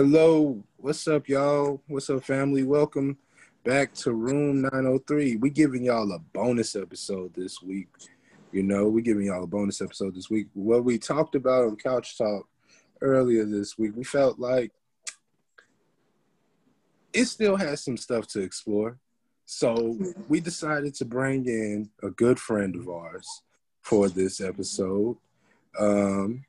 [0.00, 1.82] Hello, what's up, y'all?
[1.88, 2.62] What's up, family?
[2.62, 3.18] Welcome
[3.64, 5.34] back to Room 903.
[5.38, 7.88] We giving y'all a bonus episode this week.
[8.52, 10.46] You know, we giving y'all a bonus episode this week.
[10.54, 12.46] What we talked about on Couch Talk
[13.00, 14.70] earlier this week, we felt like
[17.12, 19.00] it still has some stuff to explore.
[19.46, 23.42] So we decided to bring in a good friend of ours
[23.82, 25.16] for this episode.
[25.76, 26.44] Um,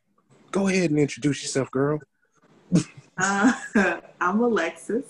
[0.52, 1.99] go ahead and introduce yourself, girl.
[3.17, 3.53] Uh,
[4.21, 5.05] I'm Alexis.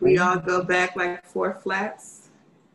[0.00, 2.28] We all go back like four flats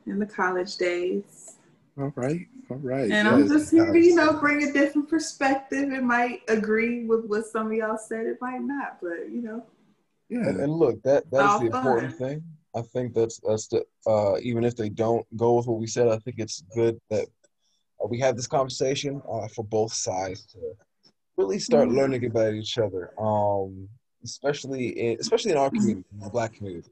[0.06, 1.58] in the college days.
[1.98, 3.10] All right, all right.
[3.10, 5.92] And I'm just here to, you know, bring a different perspective.
[5.92, 9.66] It might agree with what some of y'all said, it might not, but you know.
[10.30, 10.48] Yeah.
[10.48, 12.44] And, and look, that that's the important thing.
[12.76, 16.08] I think that's that's the uh, even if they don't go with what we said,
[16.10, 17.28] I think it's good that
[18.04, 20.60] uh, we have this conversation uh, for both sides to
[21.38, 21.98] really start mm-hmm.
[21.98, 23.12] learning about each other.
[23.20, 23.88] Um,
[24.24, 26.92] especially in especially in our community, the black community.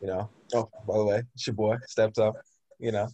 [0.00, 0.28] You know.
[0.54, 2.36] Oh, by the way, it's your boy, stepped up.
[2.78, 3.08] You know,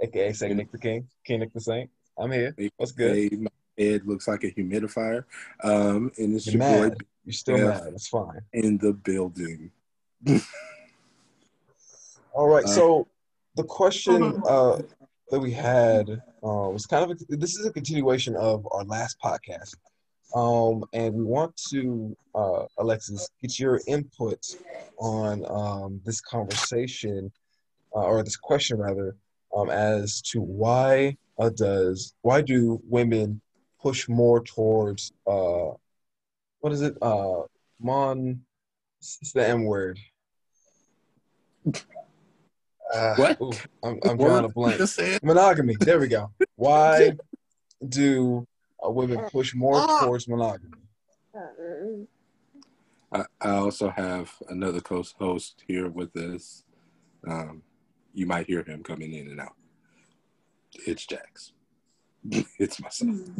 [0.00, 1.90] aka Saint Nick the King, King Nick the Saint.
[2.18, 2.54] I'm here.
[2.76, 3.14] What's good?
[3.14, 5.24] Hey, my head looks like a humidifier.
[5.62, 6.90] Um, and it's You're your mad.
[6.92, 7.04] boy.
[7.24, 7.92] You're still F mad.
[7.92, 8.40] It's fine.
[8.52, 9.70] In the building.
[12.32, 12.64] All right.
[12.64, 13.08] Uh, so
[13.56, 14.80] the question uh,
[15.30, 19.16] that we had uh, was kind of a, this is a continuation of our last
[19.22, 19.74] podcast.
[20.34, 24.44] Um, and we want to, uh, Alexis, get your input
[24.98, 27.32] on um, this conversation,
[27.94, 29.16] uh, or this question rather,
[29.54, 33.40] um, as to why uh, does why do women
[33.80, 35.70] push more towards uh,
[36.60, 36.96] what is it?
[37.00, 37.42] Uh,
[37.80, 38.40] mon,
[39.00, 39.98] it's the M word.
[42.94, 43.40] Uh, what?
[43.40, 43.52] Ooh,
[43.82, 44.80] I'm, I'm drawing a blank.
[45.22, 45.76] Monogamy.
[45.80, 46.30] There we go.
[46.54, 47.12] Why
[47.88, 48.46] do
[48.84, 50.78] uh, women push more towards monogamy?
[53.12, 56.64] I, I also have another co-host here with us.
[57.26, 57.62] Um,
[58.14, 59.54] you might hear him coming in and out.
[60.86, 61.52] It's Jax.
[62.58, 63.36] it's my son.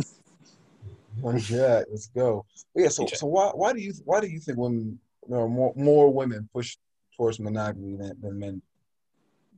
[1.20, 2.44] One Jack, let's go.
[2.74, 2.88] Yeah.
[2.88, 6.48] So, so why why do you why do you think women know, more more women
[6.52, 6.76] push
[7.16, 8.62] towards monogamy than, than men?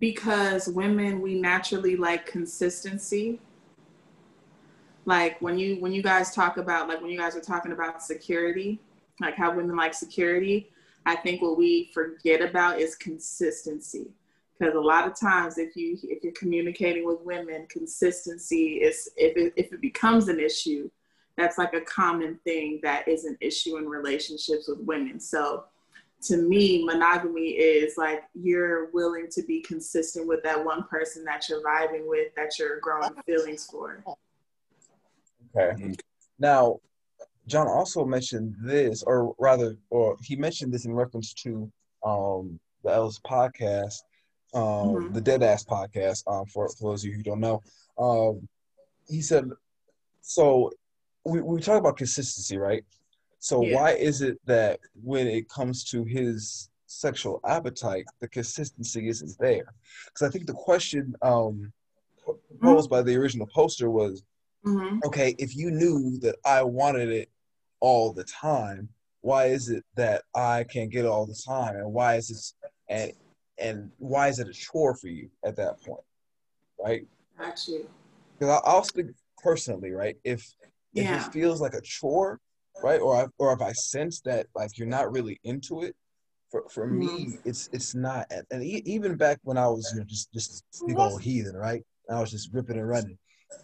[0.01, 3.41] Because women we naturally like consistency.
[5.05, 8.03] Like when you when you guys talk about like when you guys are talking about
[8.03, 8.79] security,
[9.21, 10.71] like how women like security,
[11.07, 14.09] I think what we forget about is consistency
[14.59, 19.37] because a lot of times if you if you're communicating with women consistency is if
[19.37, 20.91] it, if it becomes an issue
[21.37, 25.65] that's like a common thing that is an issue in relationships with women so
[26.21, 31.49] to me monogamy is like you're willing to be consistent with that one person that
[31.49, 34.03] you're vibing with that you're growing feelings for
[35.57, 35.95] okay
[36.39, 36.77] now
[37.47, 41.71] john also mentioned this or rather or he mentioned this in reference to
[42.05, 44.01] um the ellis podcast
[44.55, 45.13] um, mm-hmm.
[45.13, 46.25] the Dead Ass podcast.
[46.27, 47.63] Um, for, for those of you who don't know,
[47.99, 48.49] um,
[49.09, 49.49] he said,
[50.21, 50.71] so
[51.25, 52.85] we we talk about consistency, right?
[53.39, 53.77] So yeah.
[53.77, 59.73] why is it that when it comes to his sexual appetite, the consistency isn't there?
[60.07, 61.73] Because I think the question um,
[62.61, 62.95] posed mm-hmm.
[62.95, 64.23] by the original poster was,
[64.67, 64.99] mm-hmm.
[65.07, 67.31] okay, if you knew that I wanted it
[67.81, 68.89] all the time,
[69.21, 72.55] why is it that I can't get it all the time, and why is this
[72.89, 73.13] and
[73.59, 76.05] and why is it a chore for you at that point,
[76.83, 77.07] right?
[77.39, 77.89] Got you.
[78.39, 79.07] Because I'll speak
[79.43, 80.17] personally, right?
[80.25, 80.55] If
[80.95, 81.27] if yeah.
[81.27, 82.41] it feels like a chore,
[82.83, 85.95] right, or I, or if I sense that like you're not really into it,
[86.51, 86.99] for for mm-hmm.
[86.99, 88.31] me, it's it's not.
[88.51, 91.83] And even back when I was you know, just just big old heathen, right?
[92.11, 93.19] I was just ripping and running.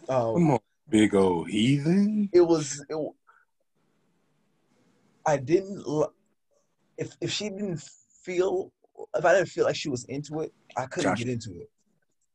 [0.07, 0.59] Um, Come on,
[0.89, 2.29] big old heathen.
[2.33, 2.83] It was.
[2.89, 2.97] It,
[5.25, 5.83] I didn't.
[6.97, 7.81] If if she didn't
[8.23, 8.71] feel
[9.15, 11.19] if I didn't feel like she was into it, I couldn't Josh.
[11.19, 11.69] get into it.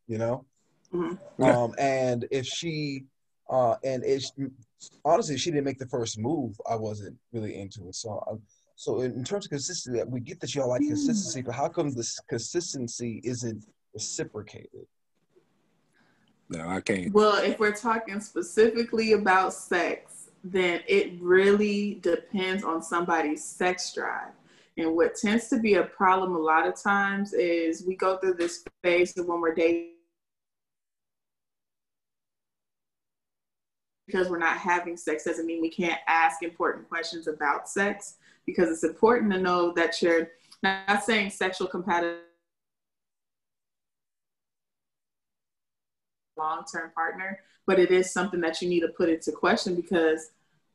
[0.07, 0.45] You know.
[0.93, 1.43] Mm-hmm.
[1.45, 3.05] Um, and if she,
[3.51, 4.25] uh, and if
[5.05, 7.97] honestly, she didn't make the first move, I wasn't really into it.
[7.97, 8.37] So, I,
[8.77, 12.19] so in, terms of consistency, we get that y'all like consistency, but how come this
[12.29, 14.87] consistency isn't reciprocated?
[16.49, 17.13] No, I can't.
[17.13, 24.33] Well, if we're talking specifically about sex, then it really depends on somebody's sex drive.
[24.77, 28.35] And what tends to be a problem a lot of times is we go through
[28.35, 29.91] this phase of when we're dating
[34.11, 38.17] because we're not having sex doesn't mean we can't ask important questions about sex
[38.47, 40.29] because it's important to know that you're
[40.63, 42.21] not saying sexual compatibility
[46.37, 50.31] long-term partner but it is something that you need to put into question because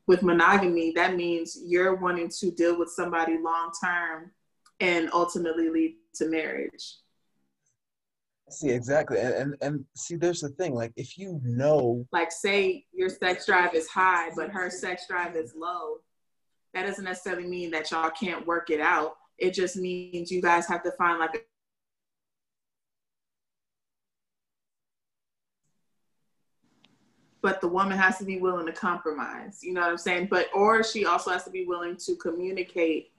[0.07, 4.31] with monogamy, that means you're wanting to deal with somebody long term
[4.79, 6.97] and ultimately lead to marriage.
[8.49, 10.75] See exactly, and, and and see, there's the thing.
[10.75, 15.35] Like, if you know, like, say your sex drive is high, but her sex drive
[15.35, 15.97] is low,
[16.75, 19.15] that doesn't necessarily mean that y'all can't work it out.
[19.39, 21.39] It just means you guys have to find like a
[27.45, 29.59] but the woman has to be willing to compromise.
[29.61, 30.29] You know what I'm saying?
[30.31, 33.11] But or she also has to be willing to communicate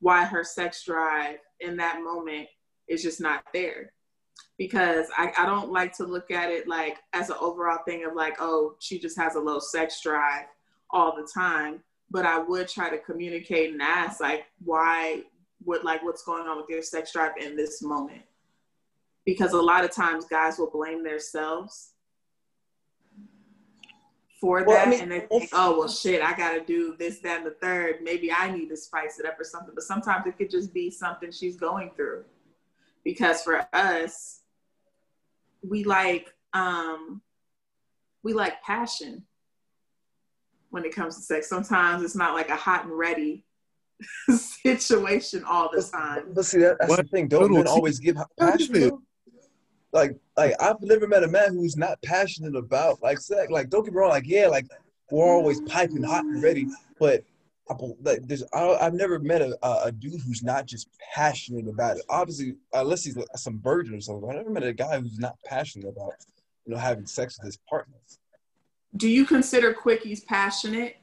[0.00, 2.48] why her sex drive in that moment
[2.88, 3.92] is just not there.
[4.58, 8.14] Because I, I don't like to look at it like as an overall thing of
[8.14, 10.46] like, oh, she just has a low sex drive
[10.90, 11.80] all the time.
[12.10, 15.22] But I would try to communicate and ask like why
[15.64, 18.22] what like what's going on with your sex drive in this moment.
[19.24, 21.92] Because a lot of times guys will blame themselves
[24.40, 27.18] for well, that I mean, and they think, oh well shit, I gotta do this,
[27.20, 27.96] that, and the third.
[28.02, 29.74] Maybe I need to spice it up or something.
[29.74, 32.24] But sometimes it could just be something she's going through.
[33.04, 34.40] Because for us,
[35.62, 37.22] we like um
[38.22, 39.24] we like passion
[40.70, 41.48] when it comes to sex.
[41.48, 43.44] Sometimes it's not like a hot and ready
[44.28, 46.24] situation all the time.
[46.26, 47.02] But, but see, that, that's what?
[47.02, 47.28] the thing.
[47.28, 48.98] Don't men always give passion?
[49.92, 53.50] like like I've never met a man who's not passionate about like sex.
[53.50, 54.66] Like don't get me wrong, like yeah, like
[55.10, 56.66] we're always piping hot and ready,
[56.98, 57.24] but I,
[58.02, 62.04] like there's I, have never met a, a dude who's not just passionate about it.
[62.08, 65.36] Obviously, uh, unless he's some virgin or something, I've never met a guy who's not
[65.44, 66.12] passionate about
[66.66, 68.18] you know having sex with his partners.
[68.96, 70.96] Do you consider quickies passionate?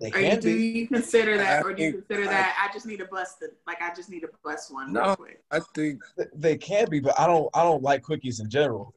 [0.00, 2.72] They can you, do you consider that, I or do you consider I, that I
[2.72, 4.94] just need to bust the like I just need to bust one?
[4.94, 5.14] No,
[5.50, 6.00] I think
[6.34, 7.50] they can be, but I don't.
[7.52, 8.94] I don't like quickies in general.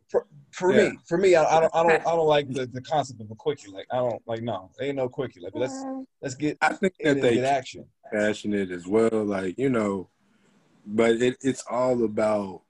[0.54, 0.90] For, for yeah.
[0.90, 1.76] me, for me, I, I, don't.
[1.76, 1.92] I don't.
[2.08, 3.72] I don't like the, the concept of a quickie.
[3.72, 5.40] Like I don't like no, ain't no quickie.
[5.40, 5.84] Like let's
[6.22, 6.58] let's get.
[6.62, 9.24] I think that they get action passionate as well.
[9.24, 10.10] Like you know,
[10.86, 12.62] but it, it's all about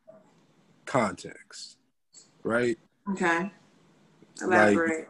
[0.86, 1.78] context,
[2.44, 2.78] right?
[3.12, 3.52] Okay.
[4.42, 5.00] Elaborate.
[5.00, 5.08] Like,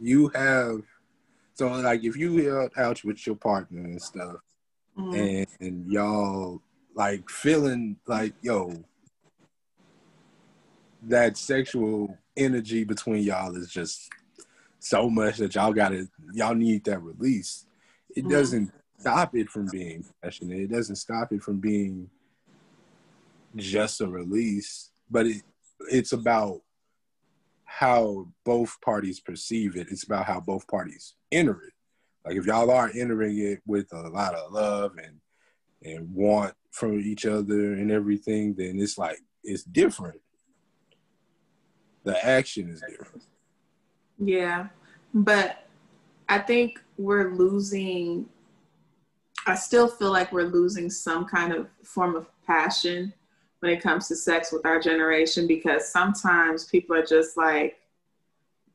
[0.00, 0.82] you have
[1.54, 4.36] so like if you out with your partner and stuff,
[4.98, 5.14] mm-hmm.
[5.14, 6.60] and, and y'all
[6.94, 8.72] like feeling like yo,
[11.08, 14.10] that sexual energy between y'all is just
[14.78, 17.66] so much that y'all gotta y'all need that release.
[18.14, 18.30] It mm-hmm.
[18.30, 20.60] doesn't stop it from being passionate.
[20.60, 22.10] It doesn't stop it from being
[23.56, 25.42] just a release, but it
[25.90, 26.62] it's about
[27.64, 29.88] how both parties perceive it.
[29.90, 31.72] It's about how both parties enter it.
[32.24, 35.20] Like if y'all are entering it with a lot of love and
[35.82, 40.20] and want from each other and everything, then it's like it's different.
[42.04, 43.24] The action is different.
[44.18, 44.68] Yeah.
[45.12, 45.66] But
[46.28, 48.28] I think we're losing
[49.46, 53.12] I still feel like we're losing some kind of form of passion
[53.60, 57.78] when it comes to sex with our generation because sometimes people are just like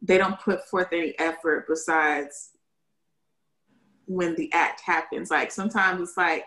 [0.01, 2.51] they don't put forth any effort besides
[4.05, 6.45] when the act happens like sometimes it's like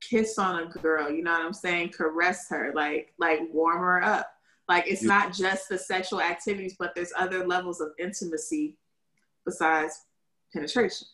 [0.00, 4.02] kiss on a girl you know what i'm saying caress her like like warm her
[4.02, 4.32] up
[4.68, 5.08] like it's yeah.
[5.08, 8.76] not just the sexual activities but there's other levels of intimacy
[9.44, 10.06] besides
[10.52, 11.06] penetration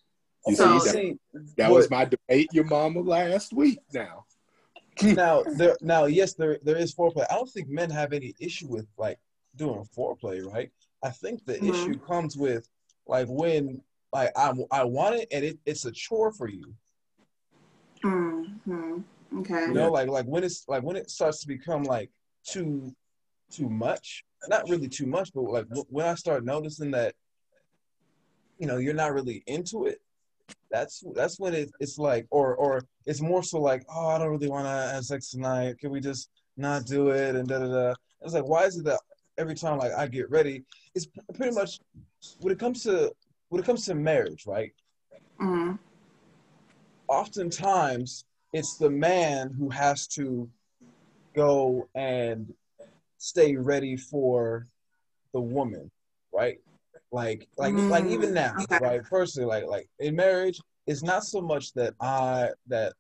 [0.47, 4.25] you so, see, that, that was my debate your mama last week now
[5.03, 7.25] now there now yes there there is foreplay.
[7.31, 9.19] I don't think men have any issue with like
[9.57, 10.71] doing foreplay, right?
[11.05, 11.69] I think the mm-hmm.
[11.69, 12.69] issue comes with
[13.07, 13.81] like when
[14.13, 16.75] like I I want it and it, it's a chore for you.
[18.05, 18.99] Mm-hmm.
[19.41, 19.67] Okay.
[19.67, 22.11] You know, like like when it's like when it starts to become like
[22.45, 22.95] too
[23.51, 24.25] too much.
[24.49, 27.15] Not really too much, but like when I start noticing that,
[28.59, 30.01] you know, you're not really into it,
[30.71, 34.29] that's that's when it, it's like or or it's more so like oh I don't
[34.29, 37.69] really want to have sex tonight can we just not do it and da da
[37.69, 39.01] da it's like why is it that
[39.39, 40.65] every time like I get ready
[40.95, 41.81] it's pretty much
[42.41, 43.13] when it comes to
[43.49, 44.73] when it comes to marriage right
[45.41, 45.75] mm-hmm.
[47.09, 50.49] oftentimes it's the man who has to
[51.35, 52.53] go and
[53.19, 54.67] stay ready for
[55.33, 55.91] the woman
[56.33, 56.59] right
[57.11, 57.89] like, like, mm.
[57.89, 58.79] like even now, okay.
[58.83, 59.03] right?
[59.03, 62.95] Personally, like, like in marriage, it's not so much that I that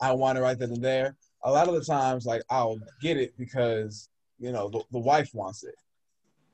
[0.00, 1.16] I want it right then and there.
[1.44, 4.08] A lot of the times, like I'll get it because
[4.38, 5.74] you know the, the wife wants it.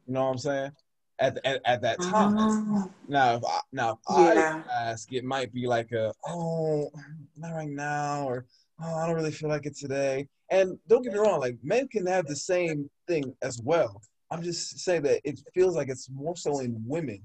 [0.07, 0.73] You know what I'm saying?
[1.21, 2.37] At, the, at, at that time.
[2.37, 2.91] Mm.
[3.09, 4.63] Now, if I, now if yeah.
[4.69, 6.91] I ask, it might be like a oh,
[7.37, 8.47] not right now, or
[8.83, 10.29] oh, I don't really feel like it today.
[10.51, 14.03] And don't get me wrong, like men can have the same thing as well.
[14.31, 17.23] I'm just saying that it feels like it's more so in women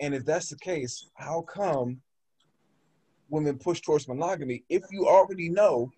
[0.00, 2.00] And if that's the case, how come
[3.28, 5.92] women push towards monogamy if you already know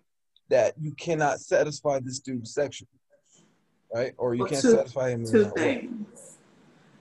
[0.49, 2.89] that you cannot satisfy this dude sexually,
[3.93, 4.13] right?
[4.17, 5.25] Or you well, can't two, satisfy him.
[5.25, 6.37] Two things.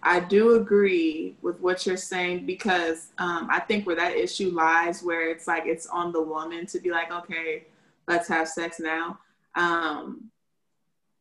[0.03, 5.03] I do agree with what you're saying because um, I think where that issue lies,
[5.03, 7.65] where it's like it's on the woman to be like, okay,
[8.09, 9.19] let's have sex now.
[9.55, 10.31] Um,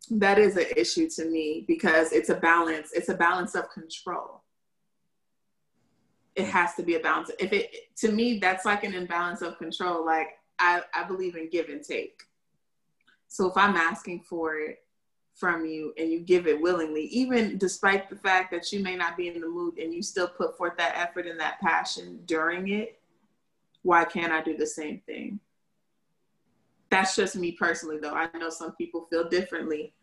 [0.09, 2.91] that is an issue to me because it's a balance.
[2.93, 4.43] It's a balance of control.
[6.35, 7.31] It has to be a balance.
[7.39, 10.05] If it to me, that's like an imbalance of control.
[10.05, 12.23] Like I, I believe in give and take.
[13.27, 14.79] So if I'm asking for it
[15.35, 19.15] from you and you give it willingly, even despite the fact that you may not
[19.15, 22.69] be in the mood and you still put forth that effort and that passion during
[22.69, 22.99] it,
[23.83, 25.39] why can't I do the same thing?
[26.91, 28.13] That's just me personally, though.
[28.13, 29.93] I know some people feel differently.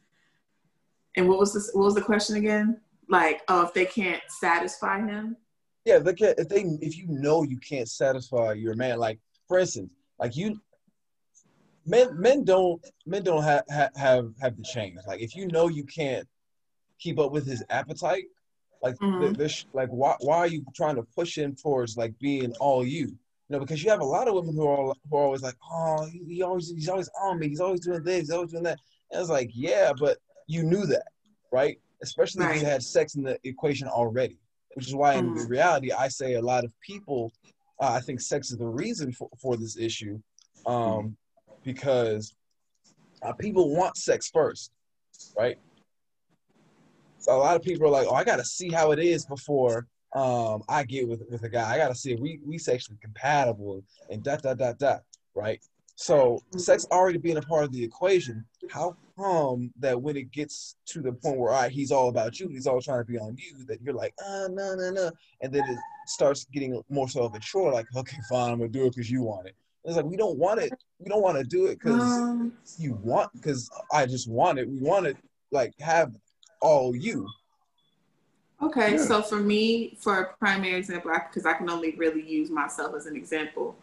[1.17, 1.71] And what was this?
[1.75, 2.81] What was the question again?
[3.09, 5.37] Like, oh, if they can't satisfy him.
[5.85, 9.21] Yeah, if they can't, if they if you know you can't satisfy your man, like
[9.47, 10.61] for instance, like you
[11.87, 13.65] men men don't men don't have
[13.97, 14.99] have have the change.
[15.07, 16.27] Like if you know you can't
[16.99, 18.25] keep up with his appetite,
[18.83, 19.35] like mm-hmm.
[19.35, 23.17] this, like why why are you trying to push him towards like being all you?
[23.49, 25.57] You know, because you have a lot of women who are who are always like,
[25.71, 28.65] oh, he, he always he's always on me, he's always doing this, he's always doing
[28.65, 28.79] that.
[29.11, 31.07] And it's like, yeah, but you knew that,
[31.51, 31.81] right?
[32.03, 32.57] Especially right.
[32.57, 34.39] if you had sex in the equation already.
[34.75, 35.39] Which is why, mm-hmm.
[35.39, 37.33] in reality, I say a lot of people,
[37.81, 40.21] uh, I think sex is the reason for, for this issue.
[40.67, 41.17] Um,
[41.65, 42.35] because
[43.23, 44.71] uh, people want sex first,
[45.37, 45.59] right?
[47.19, 49.87] So a lot of people are like, "Oh, I gotta see how it is before
[50.15, 51.75] um, I get with with a guy.
[51.75, 54.99] I gotta see if we we sexually compatible and da da da da."
[55.35, 55.61] Right?
[55.97, 58.45] So sex already being a part of the equation.
[58.71, 62.39] How come that when it gets to the point where all right, he's all about
[62.39, 64.91] you, he's all trying to be on you, that you're like, ah, oh, no, no,
[64.91, 65.11] no,
[65.41, 67.73] and then it starts getting more so of a chore.
[67.73, 69.57] Like, okay, fine, I'm gonna do it because you want it.
[69.85, 70.73] It's like we don't want it.
[70.99, 73.33] We don't want to do it because um, you want.
[73.33, 74.69] Because I just want it.
[74.69, 75.17] We want it.
[75.51, 76.15] like have
[76.61, 77.27] all you.
[78.61, 79.05] Okay, yeah.
[79.05, 82.95] so for me, for a primary example, because I, I can only really use myself
[82.97, 83.77] as an example.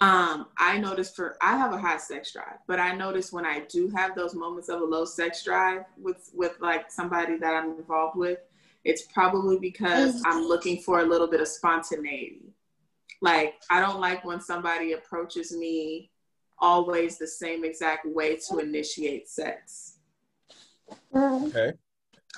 [0.00, 3.60] Um, I notice for I have a high sex drive, but I notice when I
[3.68, 7.72] do have those moments of a low sex drive with with like somebody that I'm
[7.72, 8.38] involved with,
[8.84, 12.54] it's probably because I'm looking for a little bit of spontaneity.
[13.20, 16.12] Like, I don't like when somebody approaches me
[16.60, 19.98] always the same exact way to initiate sex.
[21.14, 21.72] Okay.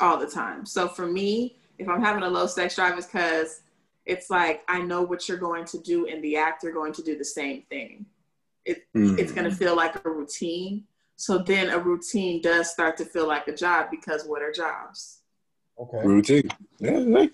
[0.01, 0.65] All the time.
[0.67, 3.63] So for me, if I'm having a low sex drive, it's because
[4.07, 7.03] it's like I know what you're going to do, and the act you're going to
[7.03, 8.07] do the same thing.
[8.65, 9.19] It, mm.
[9.19, 10.85] It's going to feel like a routine.
[11.17, 15.21] So then a routine does start to feel like a job because what are jobs?
[15.79, 16.07] Okay.
[16.07, 16.51] Routine.
[16.79, 17.27] Yeah.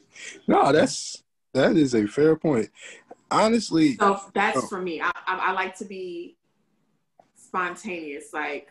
[0.47, 1.23] No, that's
[1.57, 2.71] that is a fair point
[3.31, 4.67] honestly so that's oh.
[4.67, 6.37] for me I, I, I like to be
[7.35, 8.69] spontaneous like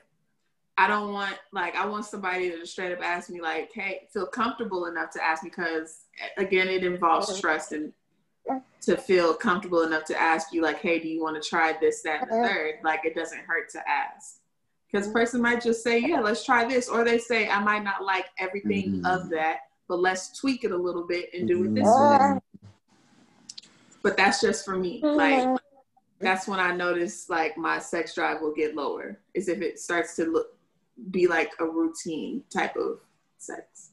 [0.77, 4.25] i don't want like i want somebody to straight up ask me like hey feel
[4.25, 6.05] comfortable enough to ask me because
[6.37, 7.93] again it involves trust and
[8.79, 12.01] to feel comfortable enough to ask you like hey do you want to try this
[12.01, 12.47] that and the uh-huh.
[12.47, 14.39] third like it doesn't hurt to ask
[14.91, 18.03] because person might just say yeah let's try this or they say i might not
[18.03, 19.05] like everything mm-hmm.
[19.05, 22.35] of that but let's tweak it a little bit and do it this mm-hmm.
[22.35, 22.39] way
[24.05, 25.01] but that's just for me.
[25.01, 25.55] Like mm-hmm.
[26.19, 29.19] that's when I notice like my sex drive will get lower.
[29.33, 30.54] Is if it starts to look
[31.11, 32.99] be like a routine type of
[33.37, 33.91] sex.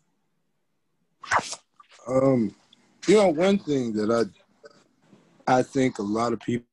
[2.06, 2.54] Um,
[3.06, 4.11] you know, one thing that
[5.47, 6.66] I I think a lot of people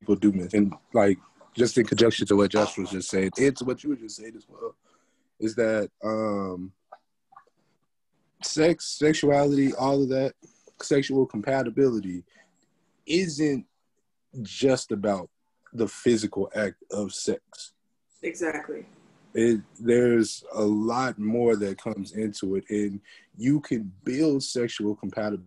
[0.00, 1.18] people do miss, and like
[1.54, 4.34] just in conjunction to what Josh was just saying, it's what you were just saying
[4.36, 4.74] as well,
[5.38, 6.72] is that um
[8.42, 10.34] sex, sexuality, all of that
[10.80, 12.24] sexual compatibility
[13.06, 13.66] isn't
[14.42, 15.28] just about
[15.72, 17.72] the physical act of sex.
[18.22, 18.86] Exactly.
[19.34, 23.00] It, there's a lot more that comes into it, and
[23.36, 25.46] you can build sexual compatibility.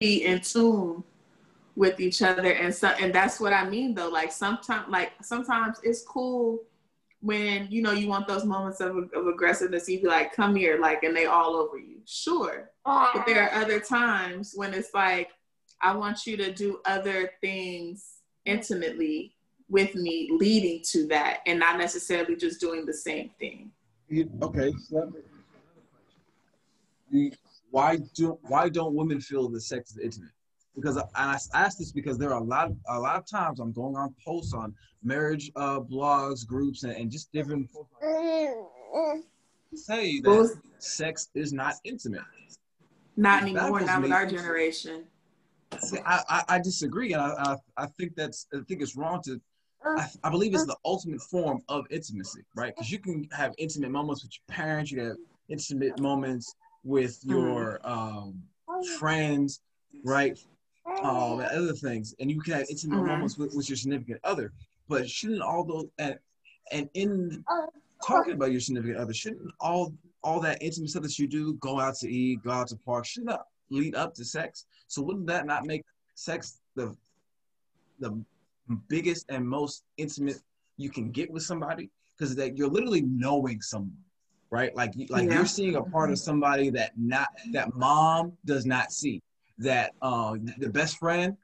[0.00, 1.04] Be in tune
[1.74, 4.08] with each other, and so, and that's what I mean though.
[4.08, 6.62] Like sometimes, like sometimes it's cool
[7.26, 10.78] when you know you want those moments of, of aggressiveness, you be like, "Come here,"
[10.80, 12.00] like, and they all over you.
[12.06, 15.30] Sure, but there are other times when it's like,
[15.82, 19.34] I want you to do other things intimately
[19.68, 23.72] with me, leading to that, and not necessarily just doing the same thing.
[24.40, 25.12] Okay, so
[27.70, 30.30] why do why don't women feel the sex is intimate?
[30.76, 33.60] Because I, I ask this because there are a lot of, a lot of times
[33.60, 37.68] I'm going on posts on marriage uh, blogs, groups, and, and just different
[39.74, 42.22] say that sex is not intimate.
[43.16, 43.80] Not anymore.
[43.80, 45.04] Not with our generation.
[45.80, 49.22] See, I, I, I disagree, and I, I, I think that's I think it's wrong
[49.24, 49.40] to.
[49.84, 52.74] I, I believe it's the ultimate form of intimacy, right?
[52.74, 55.16] Because you can have intimate moments with your parents, you have
[55.48, 57.30] intimate moments with mm-hmm.
[57.30, 58.42] your um,
[58.98, 59.60] friends,
[60.04, 60.38] right?
[61.02, 63.06] Um, and other things, and you can have intimate mm-hmm.
[63.08, 64.52] moments with, with your significant other.
[64.88, 66.16] But shouldn't all those and
[66.70, 67.44] and in
[68.04, 71.80] talking about your significant other, shouldn't all all that intimate stuff that you do, go
[71.80, 74.66] out to eat, go out to park, shouldn't that lead up to sex?
[74.88, 76.96] So wouldn't that not make sex the
[78.00, 78.22] the
[78.88, 80.40] biggest and most intimate
[80.76, 81.90] you can get with somebody?
[82.16, 83.96] Because that you're literally knowing someone,
[84.50, 84.74] right?
[84.74, 85.34] Like like yeah.
[85.34, 89.22] you're seeing a part of somebody that not that mom does not see.
[89.58, 91.36] That uh, the best friend,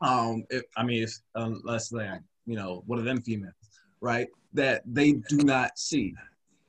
[0.00, 2.08] um, if, I mean, if, unless they,
[2.46, 3.54] you know, one of them females,
[4.00, 4.28] right?
[4.54, 6.14] That they do not see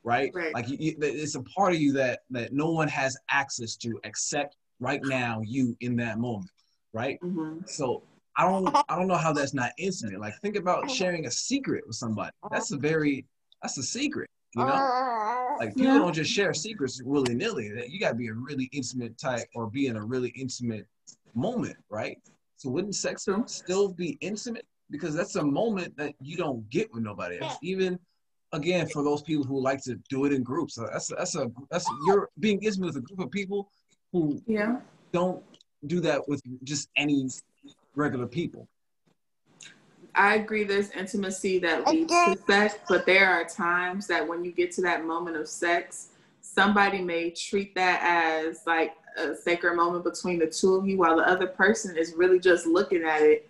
[0.04, 0.32] right?
[0.34, 0.54] right.
[0.54, 4.56] Like you, it's a part of you that that no one has access to except
[4.80, 6.52] right now you in that moment,
[6.94, 7.20] right?
[7.22, 7.60] Mm-hmm.
[7.66, 8.04] So
[8.38, 10.20] I don't I don't know how that's not intimate.
[10.20, 12.32] Like think about sharing a secret with somebody.
[12.52, 13.26] That's a very
[13.62, 14.72] that's a secret, you know.
[14.72, 15.56] Ah.
[15.60, 16.00] Like people yeah.
[16.00, 17.70] don't just share secrets willy nilly.
[17.70, 20.88] That you gotta be a really intimate type or be in a really intimate
[21.34, 22.18] moment, right?
[22.58, 24.66] So wouldn't sex still be intimate?
[24.90, 27.58] Because that's a moment that you don't get with nobody else.
[27.62, 28.00] Even
[28.52, 30.76] again for those people who like to do it in groups.
[30.76, 33.70] That's that's a that's you're being intimate with a group of people
[34.12, 34.80] who yeah
[35.12, 35.44] don't
[35.88, 37.28] do that with just any
[37.96, 38.68] regular people.
[40.16, 44.52] I agree there's intimacy that leads to sex, but there are times that when you
[44.52, 46.10] get to that moment of sex,
[46.42, 51.16] somebody may treat that as like a sacred moment between the two of you while
[51.16, 53.50] the other person is really just looking at it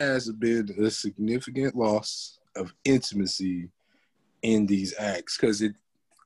[0.00, 3.68] has been a significant loss of intimacy
[4.42, 5.74] in these acts because it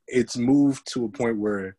[0.06, 1.76] it's moved to a point where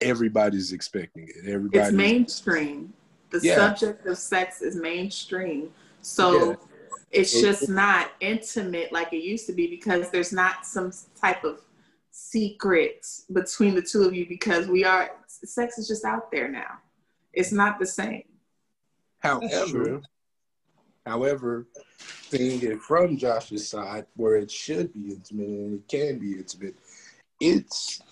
[0.00, 1.48] everybody's expecting it.
[1.48, 2.92] Everybody it's mainstream.
[3.30, 3.56] The yeah.
[3.56, 5.70] subject of sex is mainstream.
[6.00, 6.56] So yeah.
[7.10, 11.44] it's just it, not intimate like it used to be because there's not some type
[11.44, 11.60] of
[12.10, 16.78] secret between the two of you because we are sex is just out there now.
[17.32, 18.24] It's not the same.
[19.18, 20.00] However,
[21.06, 26.32] However, seeing it from Josh's side, where it should be intimate and it can be
[26.32, 26.74] intimate,
[27.40, 28.02] it's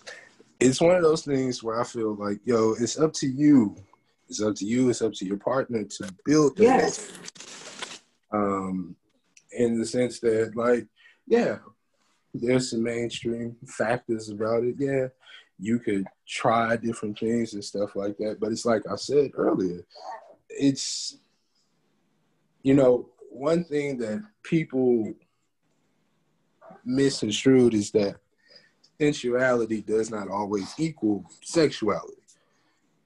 [0.61, 3.77] it's one of those things where I feel like, yo, it's up to you.
[4.29, 4.89] It's up to you.
[4.89, 6.59] It's up to your partner to build.
[6.59, 7.11] Yes.
[8.33, 8.95] Um,
[9.53, 10.87] in the sense that, like,
[11.27, 11.59] yeah,
[12.33, 14.77] there's some mainstream factors about it.
[14.79, 15.09] Yeah,
[15.59, 18.39] you could try different things and stuff like that.
[18.41, 19.85] But it's like I said earlier,
[20.49, 21.19] it's
[22.65, 25.15] you know, one thing that people
[26.85, 28.17] misconstrued is that
[29.01, 32.23] sensuality does not always equal sexuality.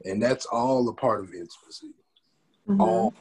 [0.04, 1.92] And that's all a part of intimacy.
[2.68, 2.80] Mm-hmm.
[2.80, 3.14] All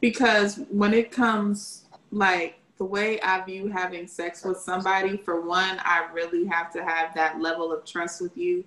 [0.00, 5.80] because when it comes like the way I view having sex with somebody, for one,
[5.82, 8.64] I really have to have that level of trust with you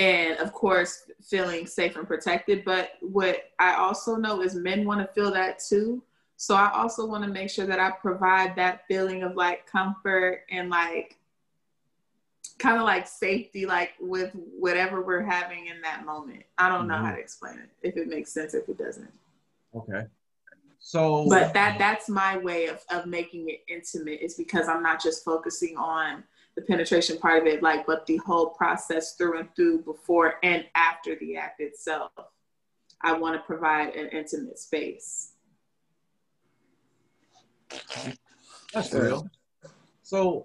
[0.00, 5.00] and of course feeling safe and protected but what i also know is men want
[5.00, 6.02] to feel that too.
[6.36, 10.44] So i also want to make sure that i provide that feeling of like comfort
[10.50, 11.16] and like
[12.60, 16.42] kind of like safety like with whatever we're having in that moment.
[16.58, 17.06] I don't know mm-hmm.
[17.06, 19.10] how to explain it if it makes sense if it doesn't.
[19.74, 20.06] Okay.
[20.78, 25.00] So but that that's my way of, of making it intimate is because i'm not
[25.00, 26.24] just focusing on
[26.60, 30.64] the penetration part of it, like, but the whole process through and through before and
[30.74, 32.12] after the act itself.
[33.02, 35.32] I want to provide an intimate space.
[38.74, 39.28] That's real.
[40.02, 40.44] So,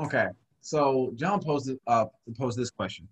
[0.00, 0.28] okay.
[0.60, 2.06] So John posted uh
[2.38, 3.08] posed this question.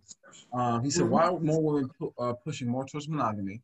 [0.52, 1.12] Um, he said, mm-hmm.
[1.12, 3.60] "Why are more women pu- uh, pushing more towards monogamy?"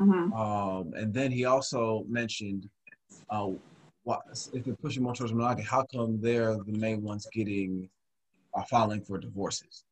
[0.00, 0.32] Mm-hmm.
[0.32, 2.68] Um, and then he also mentioned
[3.30, 3.50] uh,
[4.04, 7.88] what, if they're pushing more towards monogamy, how come they're the main ones getting
[8.54, 9.84] uh, filing for divorces?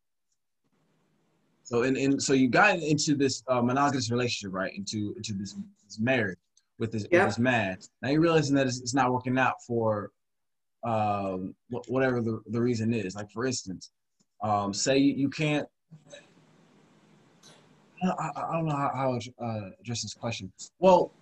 [1.64, 4.74] So and, and so you got into this uh, monogamous relationship, right?
[4.74, 6.38] Into into this, this marriage
[6.78, 7.12] with this, yep.
[7.12, 7.78] with this man.
[8.02, 10.10] Now you're realizing that it's, it's not working out for
[10.84, 11.54] um,
[11.86, 13.14] whatever the, the reason is.
[13.14, 13.92] Like for instance,
[14.42, 15.66] um, say you, you can't.
[18.02, 20.52] I, I don't know how, how uh, address this question.
[20.80, 21.12] Well,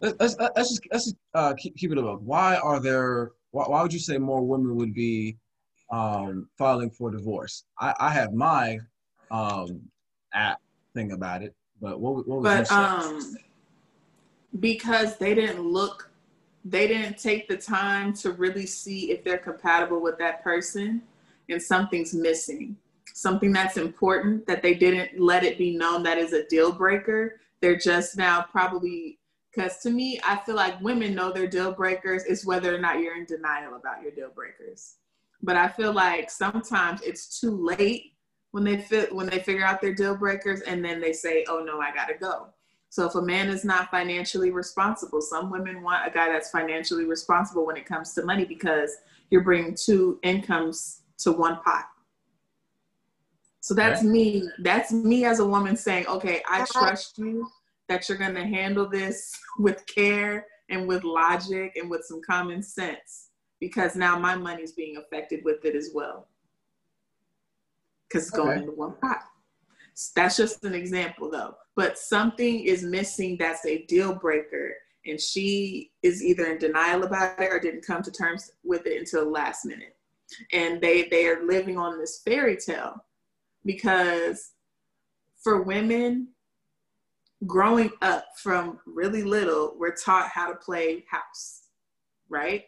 [0.00, 2.22] let's, let's just let's just uh, keep, keep it above.
[2.22, 3.32] Why are there?
[3.50, 5.36] Why, why would you say more women would be
[5.90, 7.64] um, filing for divorce?
[7.78, 8.78] I, I have my
[9.30, 9.80] um,
[10.32, 10.60] app
[10.94, 13.36] thing about it, but what, what was but um,
[14.60, 16.10] because they didn't look,
[16.64, 21.02] they didn't take the time to really see if they're compatible with that person,
[21.48, 22.76] and something's missing.
[23.14, 27.40] Something that's important that they didn't let it be known that is a deal breaker.
[27.60, 29.17] They're just now probably
[29.58, 33.00] because to me, I feel like women know their deal breakers is whether or not
[33.00, 34.94] you're in denial about your deal breakers.
[35.42, 38.14] But I feel like sometimes it's too late
[38.52, 41.64] when they fit when they figure out their deal breakers and then they say, "Oh
[41.64, 42.48] no, I gotta go."
[42.88, 47.04] So if a man is not financially responsible, some women want a guy that's financially
[47.04, 48.96] responsible when it comes to money because
[49.30, 51.86] you're bringing two incomes to one pot.
[53.60, 54.08] So that's okay.
[54.08, 54.48] me.
[54.60, 57.50] That's me as a woman saying, "Okay, I trust you
[57.88, 62.62] that you're going to handle this with care and with logic and with some common
[62.62, 66.28] sense because now my money's being affected with it as well
[68.08, 68.60] because it's going okay.
[68.60, 69.24] into one pot.
[70.14, 71.54] That's just an example though.
[71.76, 74.74] But something is missing that's a deal breaker.
[75.06, 78.98] And she is either in denial about it or didn't come to terms with it
[78.98, 79.96] until the last minute.
[80.52, 82.96] And they they are living on this fairy tale
[83.64, 84.52] because
[85.42, 86.28] for women,
[87.46, 91.64] growing up from really little, we're taught how to play house,
[92.28, 92.64] right?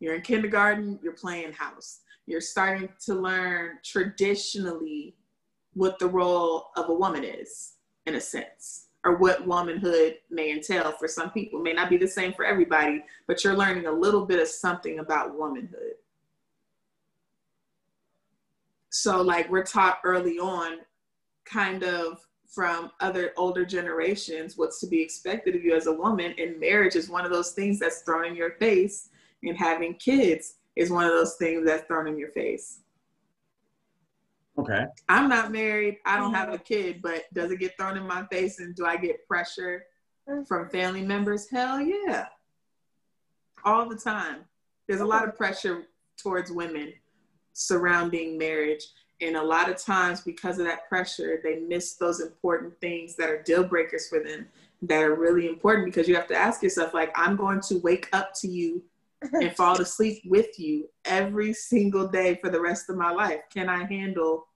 [0.00, 2.00] You're in kindergarten, you're playing house.
[2.26, 5.16] You're starting to learn traditionally
[5.74, 7.74] what the role of a woman is,
[8.06, 11.60] in a sense, or what womanhood may entail for some people.
[11.60, 14.48] It may not be the same for everybody, but you're learning a little bit of
[14.48, 15.94] something about womanhood.
[18.90, 20.78] So, like, we're taught early on
[21.44, 26.34] kind of from other older generations what's to be expected of you as a woman
[26.36, 29.10] and marriage is one of those things that's thrown in your face
[29.44, 32.80] and having kids is one of those things that's thrown in your face.
[34.58, 34.84] Okay.
[35.08, 35.98] I'm not married.
[36.04, 36.64] I don't have a mm-hmm.
[36.64, 39.84] kid but does it get thrown in my face and do i get pressure
[40.28, 40.42] mm-hmm.
[40.42, 41.48] from family members?
[41.48, 42.26] Hell yeah.
[43.64, 44.38] All the time.
[44.88, 45.30] There's a lot mm-hmm.
[45.30, 45.84] of pressure
[46.16, 46.92] towards women
[47.52, 48.84] surrounding marriage
[49.20, 53.28] and a lot of times, because of that pressure, they miss those important things that
[53.28, 54.48] are deal breakers for them
[54.82, 58.08] that are really important because you have to ask yourself, like, I'm going to wake
[58.12, 58.82] up to you
[59.32, 63.40] and fall asleep with you every single day for the rest of my life.
[63.52, 64.46] Can I handle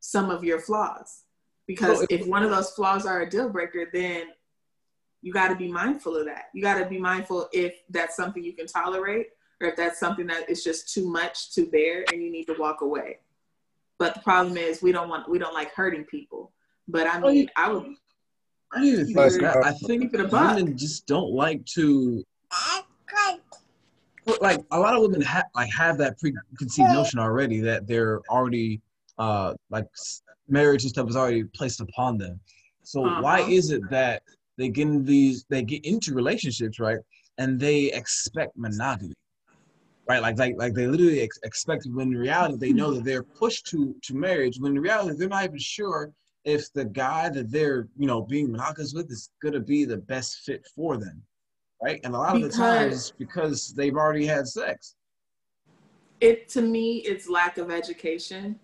[0.00, 1.22] some of your flaws?
[1.66, 4.26] Because if one of those flaws are a deal breaker, then
[5.22, 6.50] you got to be mindful of that.
[6.52, 9.28] You got to be mindful if that's something you can tolerate
[9.62, 12.56] or if that's something that is just too much to bear and you need to
[12.58, 13.20] walk away.
[13.98, 16.52] But the problem is we don't want we don't like hurting people.
[16.88, 17.94] But I mean, I would.
[18.72, 19.62] I even think that.
[19.64, 22.24] I think women just don't like to.
[24.40, 28.80] Like a lot of women have like have that preconceived notion already that they're already
[29.18, 29.86] uh like
[30.48, 32.40] marriage and stuff is already placed upon them.
[32.82, 33.22] So uh-huh.
[33.22, 34.22] why is it that
[34.56, 36.98] they get in these they get into relationships right
[37.38, 39.14] and they expect monogamy?
[40.08, 40.22] Right?
[40.22, 42.96] Like like like they literally ex- expect when in reality they know hmm.
[42.96, 44.58] that they're pushed to to marriage.
[44.58, 46.12] When in reality they're not even sure
[46.44, 50.40] if the guy that they're you know being monogamous with is gonna be the best
[50.44, 51.22] fit for them,
[51.82, 52.00] right?
[52.04, 54.96] And a lot because of the times because they've already had sex.
[56.20, 58.58] It to me it's lack of education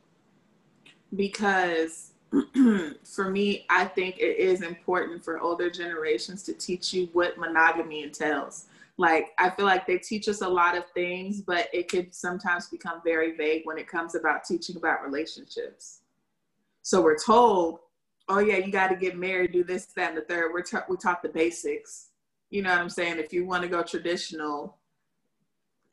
[1.17, 2.13] because
[3.05, 8.05] for me I think it is important for older generations to teach you what monogamy
[8.05, 8.67] entails
[9.01, 12.69] like i feel like they teach us a lot of things but it could sometimes
[12.69, 16.03] become very vague when it comes about teaching about relationships.
[16.83, 17.81] So we're told
[18.29, 20.53] oh yeah you got to get married do this that and the third.
[20.53, 22.11] We're ta- we taught the basics.
[22.51, 23.19] You know what i'm saying?
[23.19, 24.77] If you want to go traditional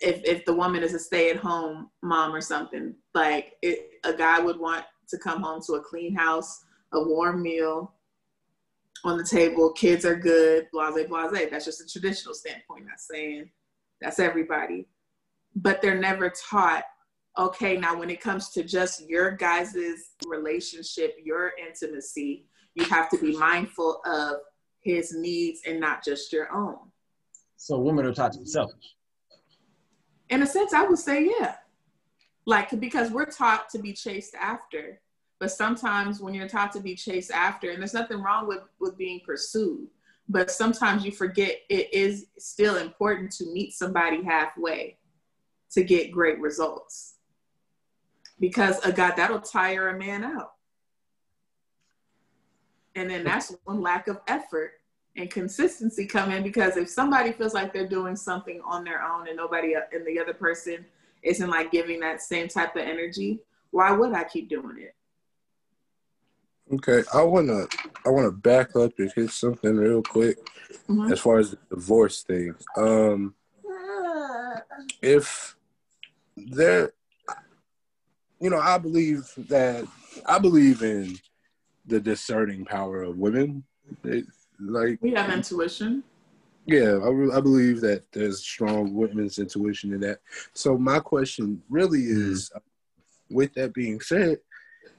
[0.01, 4.59] if if the woman is a stay-at-home mom or something like it, a guy would
[4.59, 7.93] want to come home to a clean house a warm meal
[9.07, 11.49] on the table, kids are good, blase, blase.
[11.49, 13.49] That's just a traditional standpoint, not saying
[14.01, 14.87] that's everybody.
[15.55, 16.83] But they're never taught,
[17.37, 19.75] okay, now when it comes to just your guys'
[20.25, 24.37] relationship, your intimacy, you have to be mindful of
[24.81, 26.77] his needs and not just your own.
[27.55, 28.93] So women are taught to be selfish.
[30.29, 31.55] In a sense, I would say, yeah.
[32.45, 35.01] Like, because we're taught to be chased after
[35.39, 38.97] But sometimes when you're taught to be chased after, and there's nothing wrong with with
[38.97, 39.87] being pursued,
[40.29, 44.97] but sometimes you forget it is still important to meet somebody halfway
[45.71, 47.15] to get great results.
[48.39, 50.53] Because a God that'll tire a man out.
[52.95, 54.73] And then that's one lack of effort
[55.15, 59.27] and consistency come in because if somebody feels like they're doing something on their own
[59.27, 60.85] and nobody uh, and the other person
[61.23, 63.39] isn't like giving that same type of energy,
[63.71, 64.95] why would I keep doing it?
[66.71, 67.65] Okay, I wanna
[68.05, 70.37] I wanna back up and hit something real quick
[70.89, 71.11] mm-hmm.
[71.11, 72.55] as far as the divorce thing.
[72.75, 73.35] Um,
[75.01, 75.55] if
[76.35, 76.91] there,
[78.41, 79.87] you know, I believe that
[80.25, 81.17] I believe in
[81.85, 83.63] the discerning power of women.
[84.03, 84.23] They,
[84.59, 86.03] like we have intuition.
[86.65, 90.19] Yeah, I, I believe that there's strong women's intuition in that.
[90.53, 92.31] So my question really mm-hmm.
[92.31, 92.59] is, mm.
[93.29, 94.39] with that being said,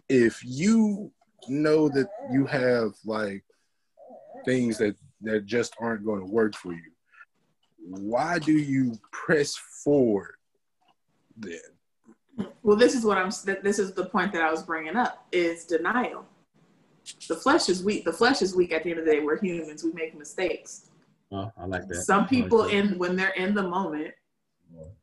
[0.08, 1.12] if you
[1.48, 3.44] know that you have like
[4.44, 6.92] things that that just aren't going to work for you,
[7.78, 10.34] why do you press forward
[11.36, 11.58] then?
[12.62, 13.30] Well, this is what I'm.
[13.62, 16.24] This is the point that I was bringing up: is denial
[17.28, 18.04] the flesh is weak.
[18.04, 18.72] The flesh is weak.
[18.72, 19.84] At the end of the day, we're humans.
[19.84, 20.90] We make mistakes.
[21.30, 22.02] Oh, I like that.
[22.02, 24.14] Some people, like in when they're in the moment,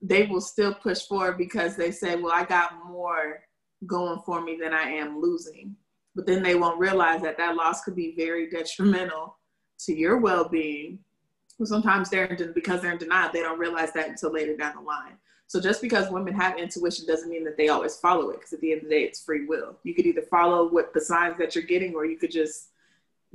[0.01, 3.43] they will still push forward because they say, "Well, I got more
[3.85, 5.75] going for me than I am losing."
[6.15, 9.37] But then they won't realize that that loss could be very detrimental
[9.79, 10.99] to your well-being.
[11.63, 14.81] Sometimes they're in, because they're in denial, they don't realize that until later down the
[14.81, 15.17] line.
[15.47, 18.37] So just because women have intuition doesn't mean that they always follow it.
[18.37, 19.77] Because at the end of the day, it's free will.
[19.83, 22.69] You could either follow what the signs that you're getting, or you could just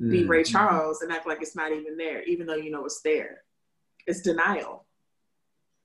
[0.01, 0.11] mm.
[0.11, 0.53] be Ray mm-hmm.
[0.53, 3.43] Charles and act like it's not even there, even though you know it's there.
[4.07, 4.85] It's denial.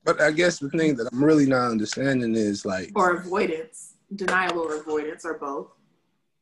[0.03, 4.59] But I guess the thing that I'm really not understanding is like or avoidance, denial
[4.59, 5.67] or avoidance, or both.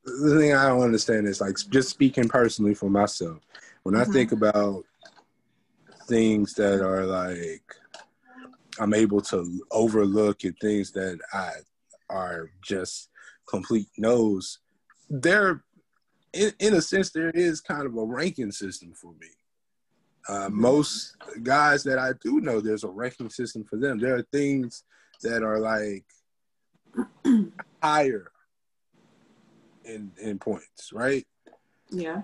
[0.04, 3.38] The thing I don't understand is like just speaking personally for myself.
[3.82, 4.10] When mm-hmm.
[4.10, 4.84] I think about
[6.06, 7.62] things that are like
[8.78, 11.52] I'm able to overlook and things that I
[12.10, 13.08] are just
[13.48, 14.58] complete no's.
[15.08, 15.62] There,
[16.32, 19.28] in, in a sense, there is kind of a ranking system for me.
[20.28, 20.60] Uh, mm-hmm.
[20.60, 23.98] most guys that I do know, there's a ranking system for them.
[23.98, 24.84] There are things
[25.22, 26.04] that are like
[27.82, 28.30] higher
[29.84, 31.26] in in points, right?
[31.90, 32.22] Yeah.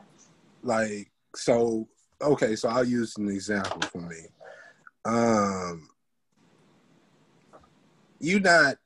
[0.62, 1.88] Like so,
[2.20, 2.56] okay.
[2.56, 4.26] So I'll use an example for me.
[5.04, 5.88] Um,
[8.18, 8.76] you not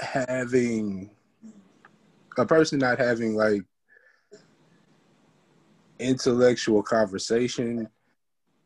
[0.00, 1.10] having
[2.38, 3.62] a person not having like
[5.98, 7.88] intellectual conversation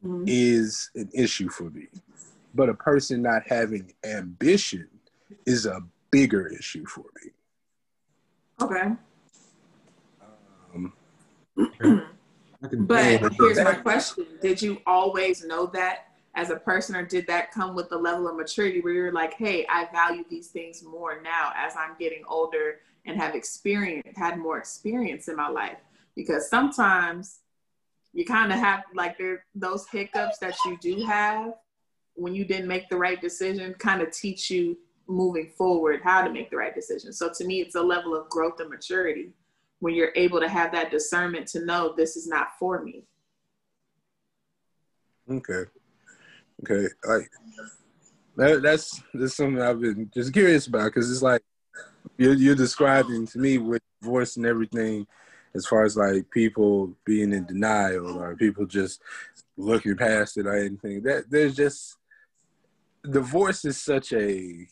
[0.05, 0.24] mm-hmm.
[0.27, 1.88] is an issue for me.
[2.55, 4.88] But a person not having ambition
[5.44, 7.31] is a bigger issue for me.
[8.62, 8.92] Okay.
[10.75, 10.93] Um,
[12.73, 17.53] but here's my question Did you always know that as a person, or did that
[17.53, 21.21] come with the level of maturity where you're like, hey, I value these things more
[21.23, 25.79] now as I'm getting older and have experience, had more experience in my life?
[26.17, 27.41] Because sometimes
[28.13, 31.55] you kind of have like there those hiccups that you do have
[32.15, 36.33] when you didn't make the right decision kind of teach you moving forward how to
[36.33, 37.13] make the right decision.
[37.13, 39.33] So to me, it's a level of growth and maturity
[39.85, 43.05] when you're able to have that discernment to know this is not for me.
[45.31, 45.64] Okay.
[46.62, 47.31] Okay, like
[48.37, 51.42] that, that's that's something I've been just curious about because it's like
[52.16, 55.07] you're you're describing to me with voice and everything,
[55.55, 59.03] as far as like people being in denial or people just
[59.59, 61.03] looking past it or anything.
[61.03, 61.99] That there's just
[63.11, 64.66] divorce is such a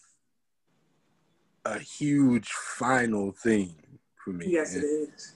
[1.67, 3.82] a huge final thing
[4.25, 4.47] for me.
[4.49, 5.35] Yes, and, it is.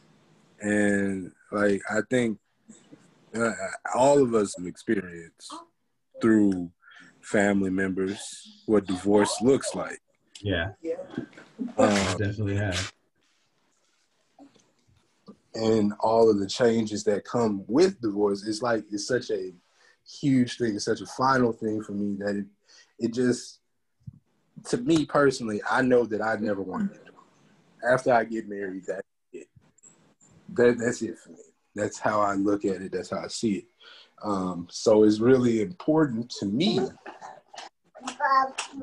[0.61, 2.39] And like I think
[3.35, 3.53] uh,
[3.95, 5.55] all of us have experienced
[6.21, 6.71] through
[7.21, 10.01] family members what divorce looks like.
[10.41, 10.71] Yeah.
[11.79, 12.93] Um, definitely have.
[15.55, 19.53] And all of the changes that come with divorce is like it's such a
[20.07, 22.47] huge thing, it's such a final thing for me that it
[22.99, 23.61] it just
[24.65, 27.06] to me personally, I know that I never wanted to
[27.89, 29.49] After I get married, that's it.
[30.55, 31.39] That, that's it for me.
[31.75, 32.93] That's how I look at it.
[32.93, 33.65] That's how I see it.
[34.23, 36.81] Um, so it's really important to me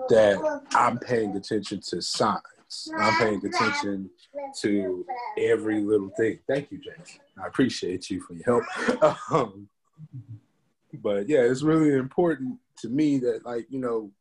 [0.09, 2.41] that I'm paying attention to signs.
[2.97, 4.09] I'm paying attention
[4.61, 5.05] to
[5.37, 6.39] every little thing.
[6.47, 7.19] Thank you, James.
[7.41, 9.17] I appreciate you for your help.
[9.31, 9.69] Um,
[11.01, 14.11] but yeah, it's really important to me that, like, you know,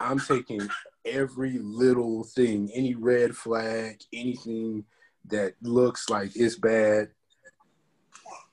[0.00, 0.68] I'm taking
[1.04, 4.84] every little thing, any red flag, anything
[5.26, 7.10] that looks like it's bad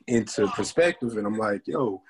[0.07, 2.01] into perspective, and I'm like, yo,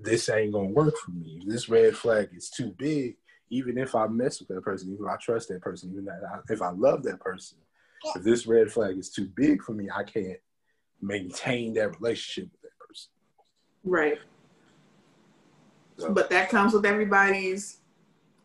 [0.00, 1.42] this ain't gonna work for me.
[1.46, 3.16] This red flag is too big.
[3.50, 6.20] Even if I mess with that person, even if I trust that person, even that
[6.32, 7.58] I, if I love that person,
[8.14, 10.38] if this red flag is too big for me, I can't
[11.00, 13.10] maintain that relationship with that person.
[13.84, 14.18] Right.
[15.98, 16.12] So.
[16.12, 17.78] But that comes with everybody's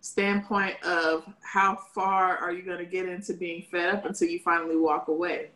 [0.01, 4.39] standpoint of how far are you going to get into being fed up until you
[4.39, 5.51] finally walk away.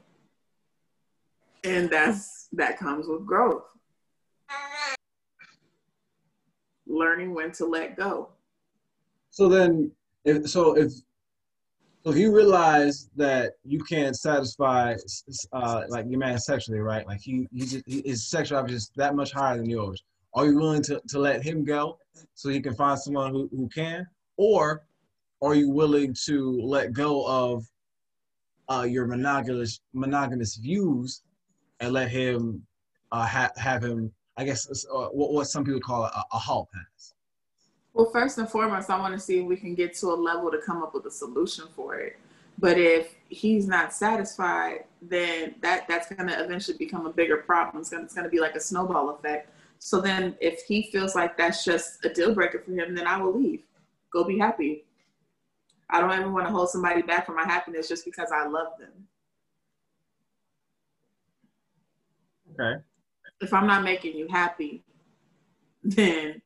[1.63, 3.63] And that's that comes with growth.
[6.88, 8.29] Learning when to let go.
[9.31, 9.91] So then
[10.23, 10.91] if so if
[12.03, 14.95] so if you realize that you can't satisfy
[15.53, 17.05] uh, like your man sexually, right?
[17.08, 20.03] Like he, he, just, he his sexual drive is that much higher than yours.
[20.36, 21.97] Are you willing to, to let him go
[22.36, 24.05] so you can find someone who, who can?
[24.38, 24.86] Or
[25.41, 27.65] are you willing to let go of
[28.69, 31.21] uh, your monogamous monogamous views
[31.80, 32.65] and let him
[33.12, 36.67] uh, ha- have him, I guess, uh, what, what some people call a, a hall
[36.74, 37.13] pass?
[37.93, 40.52] Well, first and foremost, I want to see if we can get to a level
[40.52, 42.17] to come up with a solution for it.
[42.58, 47.82] But if he's not satisfied, then that that's going to eventually become a bigger problem.
[47.82, 49.50] It's going to be like a snowball effect.
[49.80, 53.21] So then, if he feels like that's just a deal breaker for him, then I
[53.21, 53.63] will leave.
[54.15, 54.86] Go be happy.
[55.89, 58.67] I don't ever want to hold somebody back from my happiness just because I love
[58.80, 58.93] them.
[62.58, 62.82] Okay.
[63.41, 64.86] If I'm not making you happy,
[65.84, 66.41] then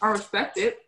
[0.00, 0.82] I respect it.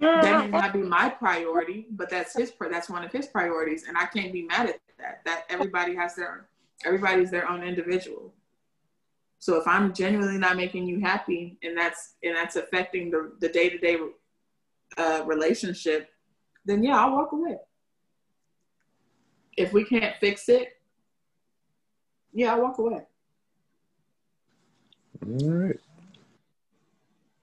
[0.00, 2.54] That may not be my priority, but that's his.
[2.58, 5.20] That's one of his priorities, and I can't be mad at that.
[5.26, 6.46] That everybody has their,
[6.86, 8.32] everybody's their own individual.
[9.40, 13.48] So if I'm genuinely not making you happy, and that's and that's affecting the the
[13.48, 13.96] day to day
[15.24, 16.10] relationship,
[16.66, 17.56] then yeah, I'll walk away.
[19.56, 20.68] If we can't fix it,
[22.32, 23.00] yeah, I'll walk away.
[25.26, 25.80] All right.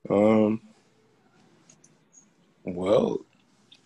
[0.09, 0.61] Um,
[2.63, 3.25] well,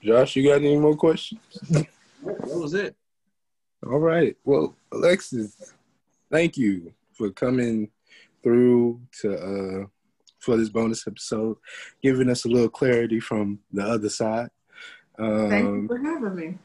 [0.03, 1.41] Josh, you got any more questions?
[1.69, 1.87] that
[2.23, 2.95] was it.
[3.85, 4.35] All right.
[4.43, 5.73] Well, Alexis,
[6.29, 7.89] thank you for coming
[8.43, 9.85] through to uh
[10.39, 11.57] for this bonus episode,
[12.01, 14.49] giving us a little clarity from the other side.
[15.19, 16.57] Um, thank you for having me.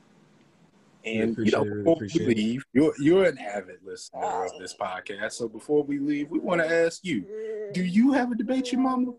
[1.04, 5.32] And you know, before we leave, you're you're an avid listener of this podcast.
[5.32, 8.80] So before we leave, we want to ask you: Do you have a debate, your
[8.80, 9.12] mama?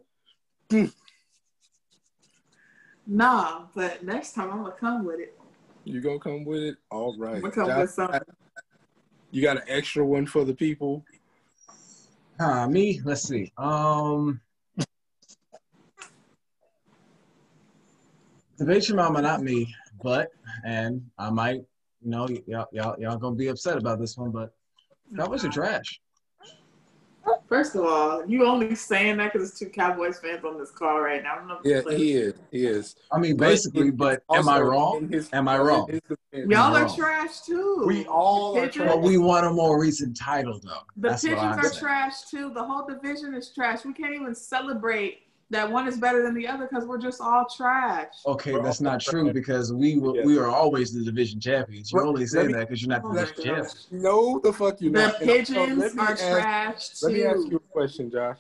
[3.05, 5.39] Nah, but next time I'm gonna come with it.
[5.85, 6.77] You gonna come with it?
[6.91, 7.35] All right.
[7.35, 8.21] I'm gonna come Josh, with something.
[9.31, 11.05] You got an extra one for the people?
[12.39, 13.01] Uh, me?
[13.03, 13.51] Let's see.
[13.57, 14.39] Um,
[18.59, 19.73] debate your mama, not me,
[20.03, 20.29] but
[20.63, 21.61] and I might,
[22.01, 24.53] you know, y'all y'all y'all gonna be upset about this one, but
[25.15, 25.99] Cowboys are trash.
[27.47, 30.99] First of all, you only saying that because there's two Cowboys fans on this call
[30.99, 31.35] right now.
[31.35, 32.33] I don't know yeah, he is.
[32.51, 32.95] He is.
[33.11, 35.07] I mean, basically, but, but am I wrong?
[35.09, 35.89] His, am I wrong?
[36.33, 37.85] Y'all are trash too.
[37.87, 38.87] We all are trash.
[38.87, 40.81] But we want a more recent title, though.
[40.97, 41.79] The That's Pigeons are saying.
[41.79, 42.51] trash too.
[42.53, 43.85] The whole division is trash.
[43.85, 47.45] We can't even celebrate that one is better than the other because we're just all
[47.45, 48.13] trash.
[48.25, 50.25] Okay, we're that's not true because we were, yeah.
[50.25, 51.91] we are always the division champions.
[51.91, 53.87] You're only saying that because you're not the division champions.
[53.91, 55.19] No, the fuck you the not.
[55.19, 57.05] The pigeons so are ask, trash too.
[57.07, 58.39] Let me ask you a question, Josh.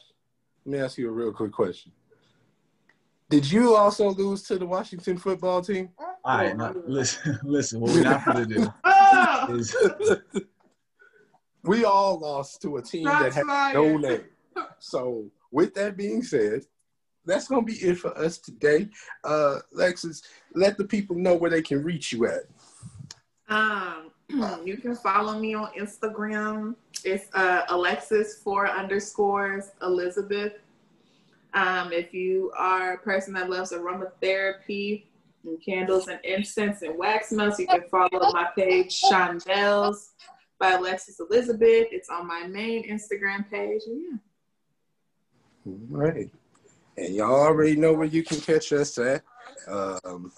[0.65, 1.93] Let me ask you a real quick question.
[3.29, 5.89] Did you also lose to the Washington football team?
[6.23, 7.79] All right, now, listen, listen.
[7.79, 8.73] What we're not going to do
[9.55, 9.75] is
[11.63, 14.25] we all lost to a team that had no name.
[14.79, 16.63] So, with that being said,
[17.27, 18.89] that's gonna be it for us today.
[19.23, 20.23] Uh, Lexus,
[20.55, 22.43] let the people know where they can reach you at.
[23.49, 24.11] Um,
[24.65, 26.75] you can follow me on Instagram.
[27.03, 30.53] It's uh, Alexis four underscores Elizabeth.
[31.53, 35.05] Um, if you are a person that loves aromatherapy
[35.43, 40.09] and candles and incense and wax melts, you can follow my page Chandels
[40.59, 41.87] by Alexis Elizabeth.
[41.91, 43.81] It's on my main Instagram page.
[43.87, 44.17] Yeah.
[45.65, 46.29] All right.
[46.97, 49.23] And y'all already know where you can catch us at.
[49.67, 50.31] Um,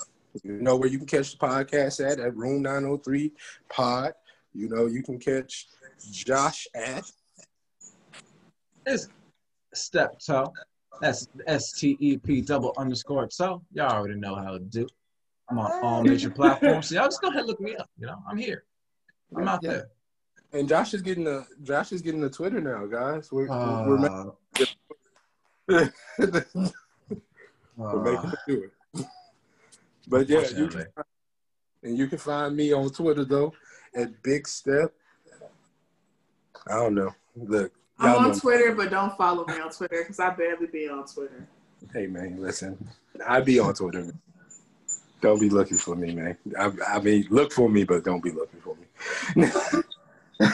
[0.44, 3.32] you know where you can catch the podcast at, at Room 903
[3.70, 4.14] Pod.
[4.54, 5.68] You know, you can catch
[6.12, 7.10] Josh at.
[8.86, 9.08] It's
[9.74, 10.52] Step Toe.
[11.02, 13.62] That's S T E P double underscore so.
[13.72, 14.88] Y'all already know how to do.
[15.50, 16.90] I'm on all major platforms.
[16.90, 17.90] So y'all just go ahead and look me up.
[17.98, 18.64] You know, I'm here.
[19.36, 19.70] I'm out yeah.
[19.72, 19.88] there.
[20.52, 23.32] And Josh is getting the Josh is getting the Twitter now, guys.
[23.32, 24.32] We're, uh, we're
[27.78, 29.06] We're making them do it.
[30.08, 30.88] But yeah, you can,
[31.84, 33.54] and you can find me on Twitter though
[33.96, 34.92] at Big Step.
[36.68, 37.14] I don't know.
[37.36, 38.40] Look, I'm on know.
[38.40, 41.48] Twitter, but don't follow me on Twitter because I barely be on Twitter.
[41.94, 42.90] Hey man, listen,
[43.26, 44.12] I be on Twitter.
[45.22, 46.38] Don't be looking for me, man.
[46.58, 48.76] I, I mean, look for me, but don't be looking for
[49.36, 49.48] me.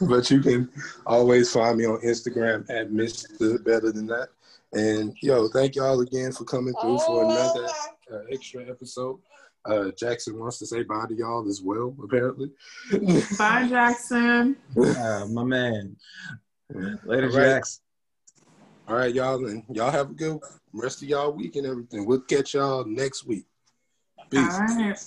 [0.00, 0.70] but you can
[1.04, 3.62] always find me on Instagram at Mr.
[3.64, 4.28] Better Than That.
[4.74, 7.68] And yo, thank y'all again for coming through for another
[8.12, 9.20] uh, extra episode.
[9.64, 12.50] Uh, Jackson wants to say bye to y'all as well, apparently.
[13.38, 14.56] Bye, Jackson.
[14.76, 15.96] Uh, my man.
[16.70, 17.32] Later, All right.
[17.32, 17.82] Jackson.
[18.88, 20.38] All right, y'all, and y'all have a good
[20.72, 22.04] rest of y'all week and everything.
[22.04, 23.46] We'll catch y'all next week.
[24.30, 24.54] Peace.
[24.54, 24.98] All right.